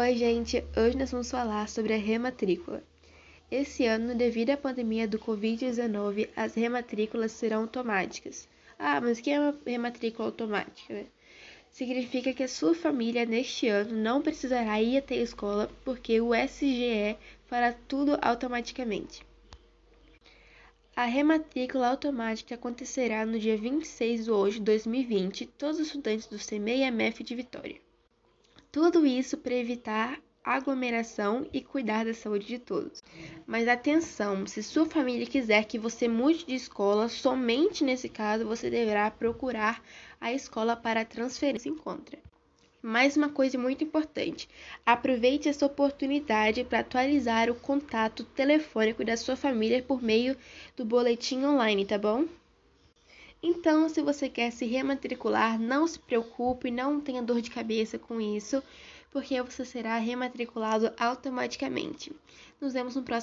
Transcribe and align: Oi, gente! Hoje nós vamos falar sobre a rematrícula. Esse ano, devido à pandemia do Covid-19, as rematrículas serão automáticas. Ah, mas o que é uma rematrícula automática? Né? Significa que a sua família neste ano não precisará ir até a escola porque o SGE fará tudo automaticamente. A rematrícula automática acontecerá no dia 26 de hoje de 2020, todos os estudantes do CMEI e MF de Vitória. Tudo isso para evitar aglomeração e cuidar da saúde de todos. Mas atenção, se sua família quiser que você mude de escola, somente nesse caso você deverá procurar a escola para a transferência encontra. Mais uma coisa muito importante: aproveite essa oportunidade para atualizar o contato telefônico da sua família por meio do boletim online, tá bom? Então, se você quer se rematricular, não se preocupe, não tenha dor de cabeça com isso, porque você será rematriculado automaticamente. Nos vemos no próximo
Oi, 0.00 0.16
gente! 0.16 0.64
Hoje 0.74 0.96
nós 0.96 1.10
vamos 1.10 1.30
falar 1.30 1.68
sobre 1.68 1.92
a 1.92 1.98
rematrícula. 1.98 2.82
Esse 3.50 3.84
ano, 3.84 4.14
devido 4.14 4.48
à 4.48 4.56
pandemia 4.56 5.06
do 5.06 5.18
Covid-19, 5.18 6.30
as 6.34 6.54
rematrículas 6.54 7.32
serão 7.32 7.60
automáticas. 7.60 8.48
Ah, 8.78 8.98
mas 8.98 9.18
o 9.18 9.22
que 9.22 9.30
é 9.30 9.38
uma 9.38 9.54
rematrícula 9.66 10.28
automática? 10.28 10.94
Né? 10.94 11.04
Significa 11.70 12.32
que 12.32 12.42
a 12.42 12.48
sua 12.48 12.74
família 12.74 13.26
neste 13.26 13.68
ano 13.68 13.94
não 13.94 14.22
precisará 14.22 14.80
ir 14.80 14.96
até 14.96 15.16
a 15.16 15.22
escola 15.22 15.70
porque 15.84 16.18
o 16.18 16.34
SGE 16.34 17.18
fará 17.44 17.74
tudo 17.86 18.18
automaticamente. 18.22 19.22
A 20.96 21.04
rematrícula 21.04 21.88
automática 21.88 22.54
acontecerá 22.54 23.26
no 23.26 23.38
dia 23.38 23.58
26 23.58 24.24
de 24.24 24.30
hoje 24.30 24.60
de 24.60 24.64
2020, 24.64 25.44
todos 25.58 25.78
os 25.78 25.88
estudantes 25.88 26.26
do 26.26 26.38
CMEI 26.38 26.84
e 26.84 26.84
MF 26.84 27.22
de 27.22 27.34
Vitória. 27.34 27.89
Tudo 28.72 29.04
isso 29.04 29.36
para 29.36 29.54
evitar 29.54 30.20
aglomeração 30.44 31.44
e 31.52 31.60
cuidar 31.60 32.04
da 32.04 32.14
saúde 32.14 32.46
de 32.46 32.58
todos. 32.58 33.02
Mas 33.44 33.66
atenção, 33.66 34.46
se 34.46 34.62
sua 34.62 34.86
família 34.86 35.26
quiser 35.26 35.64
que 35.64 35.78
você 35.78 36.06
mude 36.06 36.46
de 36.46 36.54
escola, 36.54 37.08
somente 37.08 37.82
nesse 37.82 38.08
caso 38.08 38.46
você 38.46 38.70
deverá 38.70 39.10
procurar 39.10 39.82
a 40.20 40.32
escola 40.32 40.76
para 40.76 41.00
a 41.00 41.04
transferência 41.04 41.68
encontra. 41.68 42.18
Mais 42.80 43.16
uma 43.16 43.28
coisa 43.28 43.58
muito 43.58 43.82
importante: 43.82 44.48
aproveite 44.86 45.48
essa 45.48 45.66
oportunidade 45.66 46.62
para 46.62 46.78
atualizar 46.78 47.50
o 47.50 47.56
contato 47.56 48.24
telefônico 48.24 49.04
da 49.04 49.16
sua 49.16 49.34
família 49.36 49.82
por 49.82 50.00
meio 50.00 50.36
do 50.76 50.84
boletim 50.84 51.44
online, 51.44 51.84
tá 51.84 51.98
bom? 51.98 52.24
Então, 53.42 53.88
se 53.88 54.02
você 54.02 54.28
quer 54.28 54.50
se 54.50 54.66
rematricular, 54.66 55.58
não 55.58 55.86
se 55.86 55.98
preocupe, 55.98 56.70
não 56.70 57.00
tenha 57.00 57.22
dor 57.22 57.40
de 57.40 57.50
cabeça 57.50 57.98
com 57.98 58.20
isso, 58.20 58.62
porque 59.10 59.40
você 59.42 59.64
será 59.64 59.96
rematriculado 59.98 60.92
automaticamente. 60.98 62.12
Nos 62.60 62.74
vemos 62.74 62.94
no 62.94 63.02
próximo 63.02 63.18